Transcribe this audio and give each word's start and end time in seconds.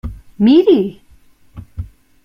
Miri! 0.43 0.81